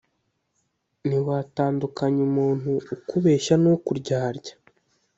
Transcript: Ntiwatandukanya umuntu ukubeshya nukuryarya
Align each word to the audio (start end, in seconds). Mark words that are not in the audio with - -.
Ntiwatandukanya 1.07 2.21
umuntu 2.29 2.69
ukubeshya 2.99 3.55
nukuryarya 3.61 4.53